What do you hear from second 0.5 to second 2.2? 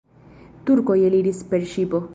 Turkoj eliris per ŝipo.